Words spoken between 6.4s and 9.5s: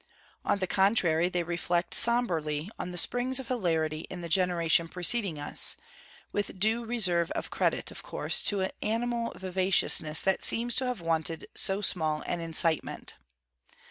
due reserve of credit, of course, to an animal